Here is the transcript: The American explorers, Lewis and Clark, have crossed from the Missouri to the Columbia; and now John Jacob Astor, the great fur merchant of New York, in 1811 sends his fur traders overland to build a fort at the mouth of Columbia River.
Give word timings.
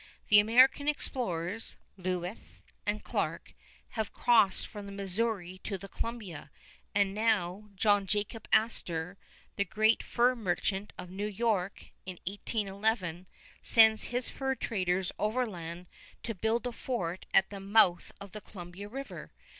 The 0.29 0.39
American 0.39 0.87
explorers, 0.87 1.77
Lewis 1.95 2.63
and 2.87 3.03
Clark, 3.03 3.53
have 3.89 4.11
crossed 4.11 4.65
from 4.65 4.87
the 4.87 4.91
Missouri 4.91 5.59
to 5.63 5.77
the 5.77 5.87
Columbia; 5.87 6.49
and 6.95 7.13
now 7.13 7.69
John 7.75 8.07
Jacob 8.07 8.47
Astor, 8.51 9.19
the 9.57 9.63
great 9.63 10.01
fur 10.01 10.33
merchant 10.35 10.91
of 10.97 11.11
New 11.11 11.27
York, 11.27 11.85
in 12.07 12.17
1811 12.25 13.27
sends 13.61 14.05
his 14.05 14.27
fur 14.31 14.55
traders 14.55 15.11
overland 15.19 15.85
to 16.23 16.33
build 16.33 16.65
a 16.65 16.71
fort 16.71 17.27
at 17.31 17.51
the 17.51 17.59
mouth 17.59 18.11
of 18.19 18.31
Columbia 18.43 18.87
River. 18.87 19.31